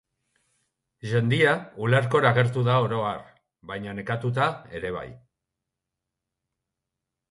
Jendea 1.11 1.51
ulerkor 1.87 2.27
agertu 2.31 2.65
da 2.69 2.79
oro 2.87 3.05
har, 3.11 3.23
baina 3.75 3.97
nekatuta 4.01 4.51
ere 4.83 4.97
bai. 5.01 5.09